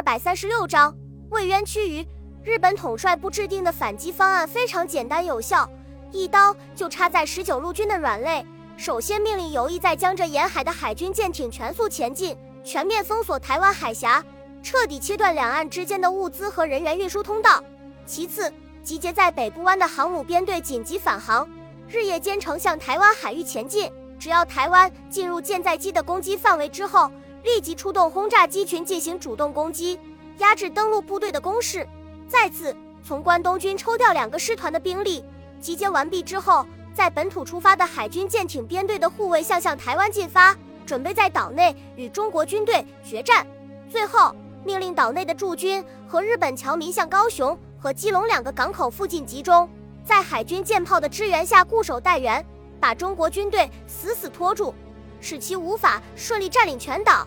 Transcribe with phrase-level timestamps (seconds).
[0.00, 0.96] 二百三十六章
[1.28, 2.06] 为冤屈辱。
[2.42, 5.68] 日本统帅部制定的反击方案非常简单有效，
[6.10, 8.42] 一刀就插在十九路军的软肋。
[8.78, 12.34] 首先命令游弋在江浙沿海的海军舰艇全速前进，
[12.64, 14.24] 全面封锁台湾海峡，
[14.62, 17.62] 彻底切断两岸之间的物资和人员运输通道。
[18.06, 18.50] 其次，
[18.82, 21.46] 集结在北部湾的航母编队紧急返航，
[21.86, 23.92] 日夜兼程向台湾海域前进。
[24.18, 27.10] 只要台湾进入舰载机的攻击范围之后，
[27.42, 29.98] 立即出动轰炸机群进行主动攻击，
[30.38, 31.86] 压制登陆部队的攻势。
[32.28, 35.24] 再次从关东军抽调两个师团的兵力，
[35.60, 43.46] 集结完毕之后，在本土出发的海军舰艇编队的护卫向向台湾进发，准备在岛内与中国军队决战。
[43.88, 44.34] 最后
[44.64, 49.68] 命令岛内的驻军和日本侨民向高雄和基隆两个港口附近集中，
[50.04, 52.44] 在海军舰炮的支援下固守待援。
[52.78, 54.74] 把中国军队死死拖住，
[55.20, 57.26] 使其无法顺利占领全岛。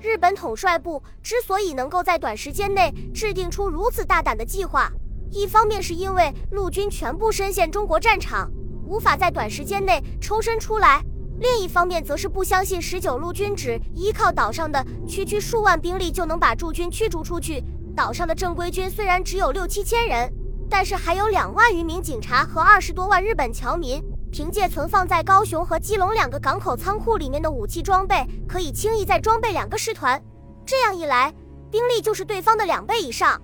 [0.00, 4.90] 日本统帅部之所以能够在短时间内制定出如此大胆的计划，
[5.30, 8.50] 一方面是因为陆军全部深陷中国战场，
[8.86, 11.00] 无法在短时间内抽身出来；
[11.40, 17.64] 另一方面，则是不相信十九路军只依靠岛上的区区数万兵力就能把驻军驱逐出去。
[17.96, 20.30] 岛上的正规军虽然只有六七千人，
[20.68, 24.00] 但是还有两万余名警察和二十多万日本侨民。
[24.36, 30.22] 凭借存放在高雄和基隆两个港口仓库里面的武器装备，可以轻易再装备两个师团。
[30.66, 31.32] 这样一来，
[31.70, 33.40] 兵力就是对方的两倍以上。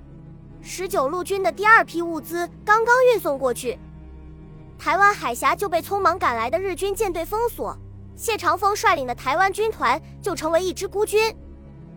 [0.60, 3.78] 十九路军的第二批物资刚刚运送过去，
[4.78, 7.74] 台湾海峡就被匆忙赶来的日军舰队封锁，
[8.14, 11.34] 谢长风率领的台湾军团就成为一支孤军。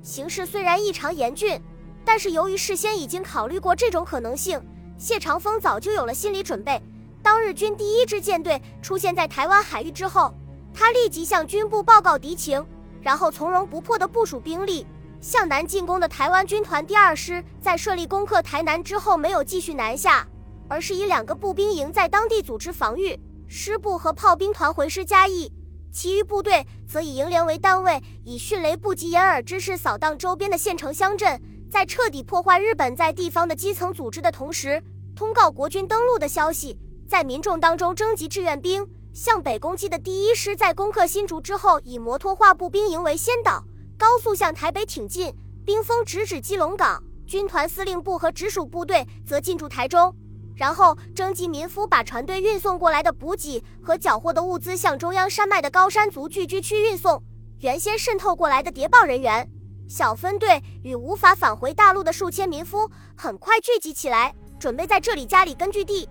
[0.02, 1.62] 形势虽然异常严峻，
[2.06, 4.58] 但是由于事先已经考虑过这种可能性，
[4.98, 6.82] 谢长风早就有了心理准备。
[7.26, 10.32] 当日军第一支舰队出现在台湾海域之后，
[10.72, 12.64] 他立即向军部报告敌情，
[13.02, 14.86] 然后从容不迫地部署兵力。
[15.22, 20.28] 向南进攻的台湾军团第二师在顺利攻克台南之后，没有继续南下，
[20.70, 23.20] 而是以两个步兵营在当地组织防御。
[23.48, 25.52] 师部和炮兵团回师嘉义，
[25.92, 34.80] 其余部队则以营连为单位，以迅雷不及掩耳之势扫荡周边的县城乡镇，在彻底破坏日本在地方的基层组织的同时，
[35.16, 36.78] 通告国军登陆的消息。
[37.08, 43.64] 在民众当中征集志愿兵，向北攻击的第一师在攻克新竹之后，以摩托化步兵营为先导，
[43.98, 45.34] 高速向台北挺进，
[45.64, 47.02] 兵锋直指基隆港。
[47.28, 50.16] 军团司令部和直属部队则进驻台中，
[50.56, 57.22] 然后征集民夫，把船队运送过来的补给和缴获的物资向中央山脉的高山族聚居区运送。
[57.62, 59.50] 原先渗透过来的谍报人员、
[59.88, 66.08] 小分队与无法返回大陆的数千民夫，很快聚集起来，准备在这里加里根据地。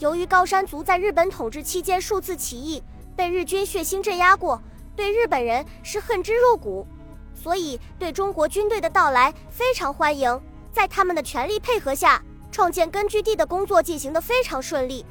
[0.00, 2.82] 由于高山族在日本统治期间数次起义，
[3.14, 4.60] 被日军血腥镇压过，
[4.96, 6.86] 对日本人是恨之入骨，
[7.34, 10.40] 所以对中国军队的到来非常欢迎。
[10.72, 15.04] 在他们的全力配合下，创建根据地的工作进行得非常顺利。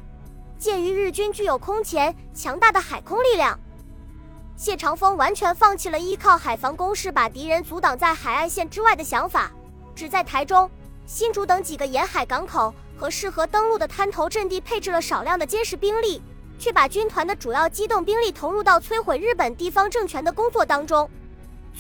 [0.58, 3.60] 鉴于日军具有空前强大的海空力量，
[4.58, 9.52] 谢长风完全放弃了依靠海防攻势把敌人阻挡在海岸线之外的想法，
[9.94, 10.68] 只在台中、
[11.06, 12.74] 新竹等几个沿海港口。
[13.00, 16.22] 和适合登陆的滩头阵地配置了少量的监视兵力，
[16.60, 21.10] 却把军团的主要机动兵力投入到摧毁日本地方政权的工作当中。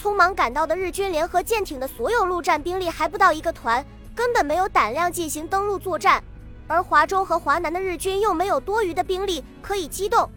[0.01, 3.85] 匆忙赶到的日军联合舰艇的所有陆战兵力还不到一个团，
[4.15, 6.23] 根本没有胆量进行登陆作战。
[6.67, 10.29] 而华中和华南的日军又没有多余的兵力可以机动，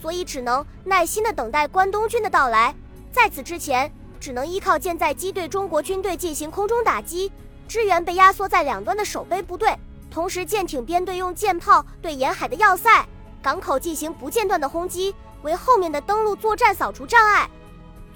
[0.00, 2.74] 所以只能耐心的等待关东军的到来。
[3.12, 7.30] 在此之前，只能依靠舰载机对中国军队进行空中打击，
[7.68, 9.76] 支援被压缩在两端的守备部队。
[10.10, 13.06] 同时，舰艇编队用舰炮对沿海的要塞、
[13.40, 17.48] 港口进行不间断的轰击，为后面的登陆作战扫除障碍。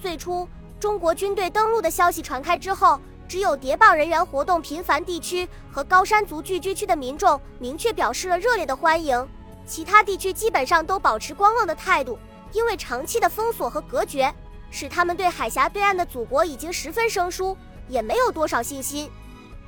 [0.01, 0.45] 最初，
[0.77, 9.25] 中国军队登陆的消息传开之后，只有谍报人员活动频繁地区和高山族聚居区的民众明确表示了热烈的欢迎，
[9.65, 12.19] 其他地区基本上都保持观望的态度，
[12.51, 14.31] 因为长期的封锁和隔绝，
[14.69, 17.55] 使他们对海峡对岸的祖国已经十分生疏，
[17.87, 19.09] 也没有多少信心。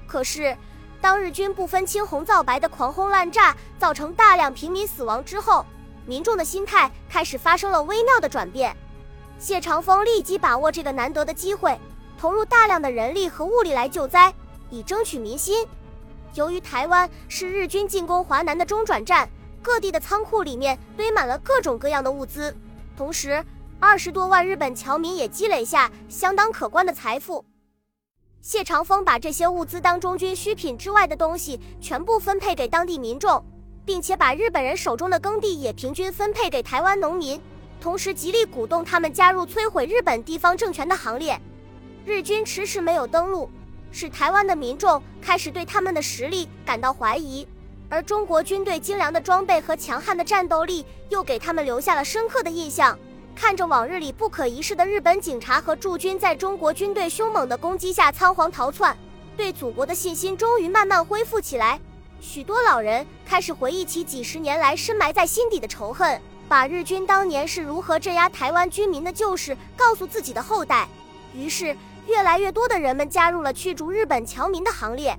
[0.05, 0.53] 可是。
[1.01, 5.65] 当日军不分青红皂白的狂轰滥炸，造成大量平民死亡之后，
[6.05, 8.75] 民众的心态开始发生了微妙的转变。
[9.39, 11.77] 谢长风立即把握这个难得的机会，
[12.17, 14.33] 投入大量的人力和物力来救灾，
[14.69, 15.67] 以争取民心。
[16.33, 19.29] 由于台湾是日军进攻华南的中转站，
[19.61, 22.55] 各地的仓库里面堆满了各种各样的物资，
[22.97, 23.43] 同时
[23.79, 27.45] 二十多万日本侨民也积累下相当可观的财富。
[28.47, 33.43] 谢长风把这些物资当中军需品之外的东西全部分配给当地民众，
[33.83, 37.41] 并且把日本人手中的耕地也平均分配给台湾农民，
[37.81, 41.37] 同时极力鼓动他们加入摧毁日本地方政权的行列。
[42.05, 43.49] 日军迟迟没有登陆，
[43.91, 47.45] 使台湾的民众开始对他们的实力感到怀疑。
[47.89, 52.97] 而中国军队精良的装备和强悍的战斗力，又给他们留下了深刻的印象。
[53.37, 58.97] 看着往日里不可一世的日本警察和驻军在中国军队凶猛的攻击下仓皇逃窜，
[59.37, 61.79] 对祖国的信心终于慢慢恢复起来。
[62.19, 66.19] 许多老人开始回忆起几十年来深埋在心底的仇恨，
[66.49, 70.87] 把日军当年是如何镇压台湾居民的旧事告诉自己的后代。
[71.31, 75.15] 于是，越来越多的人们加入了驱逐日本侨民的行列。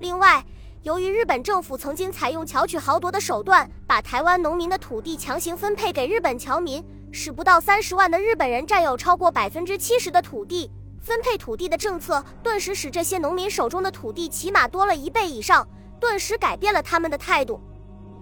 [0.00, 0.44] 另外，
[0.82, 6.84] 由于日本政府曾经采用巧取豪夺的手段，把台湾农民的土地强行分配给日本侨民，
[7.14, 10.68] 使不到三十万的日本人占有超过百分之七十的土地。
[11.00, 15.66] 分配土地的政策顿时使这些农民手中的土地起码多了一倍以上，
[16.00, 17.60] 顿时改变了他们的态度。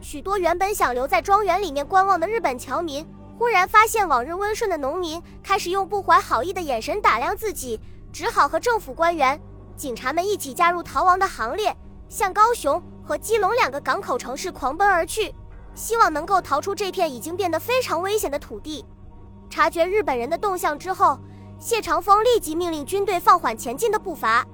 [0.02, 3.06] 许多原本想留在庄园里面观望的日本侨民，
[3.38, 7.80] 忽然发现往日温顺的农民开始用不怀好意的眼神打量自己，
[8.12, 9.40] 只好和政府官员、
[9.74, 11.74] 警察们一起加入逃亡的行列。
[12.10, 15.34] 向高雄和基隆两个港口城市狂奔而去，
[15.74, 18.84] 希望能够逃出这片已经变得非常危险的土地。
[19.50, 21.18] 察觉日本人的动向之后，
[21.58, 24.46] 谢长风立即命令军队放缓前进的步伐，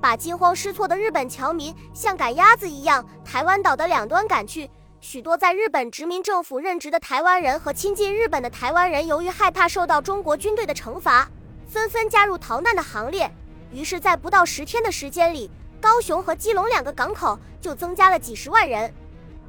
[0.00, 4.70] 把惊慌失措的日本侨民像赶鸭子一样台湾岛的两端赶去。
[5.00, 11.30] 许多在日本殖民政府任职的台湾人和亲近日本的台湾人，由于害怕受到中国军队的惩罚，
[11.68, 13.30] 纷纷加入逃难的行列。
[13.70, 18.92] 于是，在不到十天的时间里，高雄和基隆两个港口就增加了几十万人。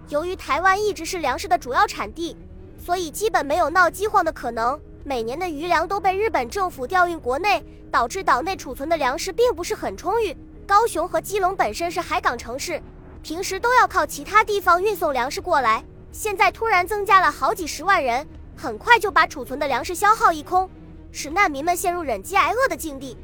[0.09, 2.35] 由于台湾一直是粮食的主要产地，
[2.83, 4.79] 所以基本没有闹饥荒的可能。
[5.03, 10.35] 每年的余粮都被日本政府调运国内，导致岛内储存的粮食并不是很充裕。
[10.65, 12.81] 高雄和基隆本身是海港城市，
[13.21, 15.83] 平时都要靠其他地方运送粮食过来。
[16.11, 18.27] 现在突然增加了好几十万人，
[18.57, 20.67] 很快就把储存的粮食消耗一空，
[21.11, 23.15] 使难民们陷入忍饥挨饿的境地。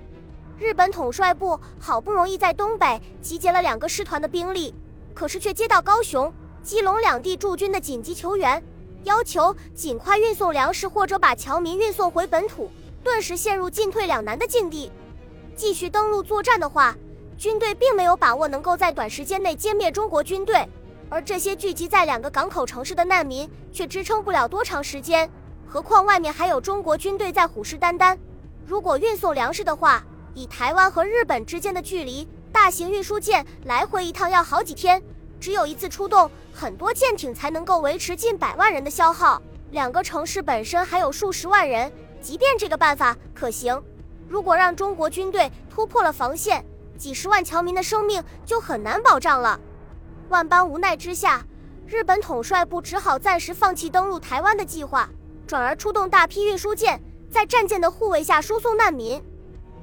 [0.60, 4.74] 日本统帅部好不容易在东北集结了两个师团的兵力，
[5.16, 6.32] 可是却接到高雄、
[6.66, 8.62] 基隆两地驻军的紧急求援，
[9.04, 12.72] 要求尽快运送粮食或者把侨民运送回本土，
[13.04, 14.92] 顿时陷入进退两难的境地。
[15.56, 16.98] 继续登陆作战的话，
[17.38, 20.68] 军队并没有把握能够在短时间内歼灭中国军队，
[21.08, 25.30] 而这些聚集在两个港口城市的难民却支撑不了多长时间，
[25.68, 28.18] 何况外面还有中国军队在虎视眈眈。
[28.66, 30.04] 如果运送粮食的话，
[30.34, 35.00] 以台湾和日本之间的距离，大型运输舰来回一趟要好几天，
[35.40, 39.42] 只有一次出动，很多舰艇才能够维持近百万人的消耗。
[39.72, 41.92] 两个城市本身还有数十万人，
[42.22, 43.82] 即便这个办法可行，
[44.28, 46.66] 如果让中国军队突破了防线，
[46.98, 49.60] 几十万侨民的生命就很难保障了。
[50.30, 51.46] 万般无奈之下，
[51.86, 55.10] 日本统帅部只好暂时放弃登陆台湾的计划，
[55.46, 57.00] 转而出动大批运输舰，
[57.30, 59.22] 在战舰的护卫下输送难民。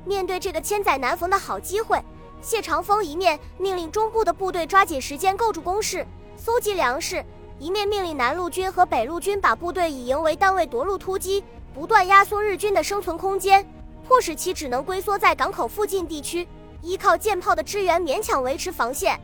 [0.04, 2.02] 面对这个千载难逢的好机会，
[2.43, 6.05] 谢长风一面命令中部的部队抓紧时间构筑工事、
[6.37, 7.25] 搜集粮食，
[7.61, 13.65] 一面命令南路军和北路军把部队以营为单位夺路突击，不断压缩日军的生存空间，
[14.09, 16.49] 迫使其只能龟缩在港口附近地区，
[16.83, 19.19] 依靠舰炮的支援勉强维持防线。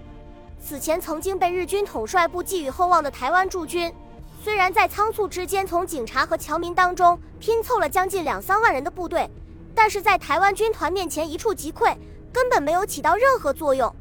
[0.61, 3.93] 此前曾经被日军统帅部寄予厚望的台湾驻军，
[4.44, 9.29] 虽然在仓促之间从警察和侨民当中拼凑了将近两三万人的部队。
[9.75, 11.97] 但是在台湾军团面前一触即溃，
[12.32, 13.94] 根本没有起到任何作用。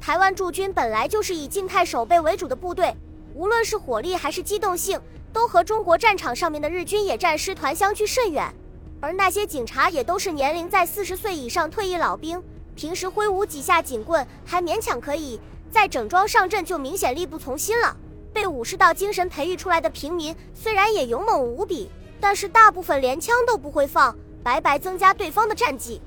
[0.00, 2.94] 台湾驻军本来就是以静态守备为主的部队，
[3.34, 5.00] 无论是火力还是机动性，
[5.32, 8.52] 都和中国战场上面的日军野战师团相去甚远。
[9.00, 12.42] 而那些警察也都是年龄在四十岁以上退役老兵，
[12.74, 17.96] 平时挥舞几下警棍还勉强可以，在整装上阵就明显力不从心了。
[18.32, 24.16] 被武士道精神培育出来的平民虽然也勇猛无比，但是大部分连枪都不会放。
[24.42, 26.00] 白白增加对方的战绩。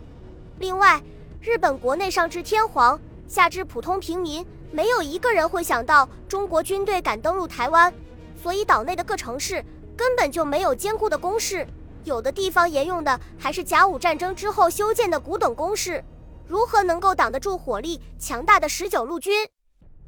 [0.58, 1.01] 另外，
[1.44, 2.98] 日本国内上至天皇，
[3.28, 7.94] 下至普通平民，没有一个人会想到中国军队敢登陆台湾，
[8.42, 9.62] 所以岛内的各城市
[9.94, 11.68] 根本就没有坚固的工事，
[12.06, 16.02] 有的地方沿用的还是甲午战争之后修建的古董工事，
[16.48, 19.46] 如何能够挡得住火力强大的十九路军？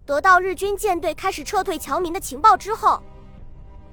[0.06, 3.04] 得到日军舰队开始撤退侨民的情报之后。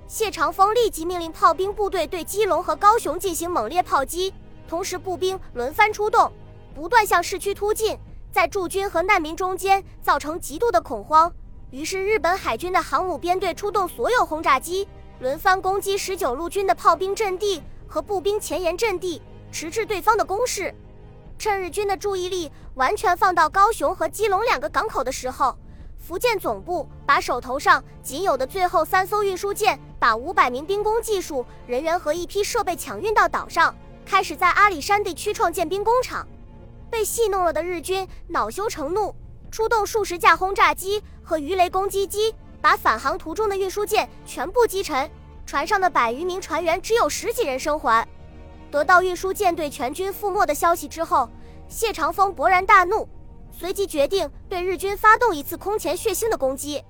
[0.06, 4.32] 谢长风立即命令炮兵部队对基隆和高雄进行猛烈炮击，
[4.68, 6.30] 同时步兵轮番出动，
[6.74, 7.98] 不断向市区突进，
[8.30, 11.32] 在驻军和难民中间造成极度的恐慌。
[11.70, 14.88] 于是，日本海军的航母编队出动所有轰炸机，
[15.20, 20.74] 轮番攻击十九路军的炮兵阵地和步兵前沿阵地，迟滞对方的攻势。
[21.38, 25.56] 趁日军的注意力完全放到高雄和基隆两个港口的时候，
[25.98, 29.78] 福建总部把手头上仅有的最后三艘运输舰。
[30.02, 33.72] 把五百名兵工技术人员和一批设备抢运到岛上，
[34.04, 36.26] 开始在阿里山地区创建兵工厂。
[36.92, 39.14] 被戏弄了的日军恼羞成怒，
[39.50, 45.10] 出动数十架轰炸机和鱼雷攻击机，把返航途中的运输舰全部击沉。
[45.46, 48.06] 船上的百余名船员只有十几人生还。
[48.70, 51.26] 得到运输舰队全军覆没的消息之后，
[51.66, 53.08] 谢长风勃然大怒，
[53.50, 56.84] 随即决定对日军发动一次空前血腥的攻击。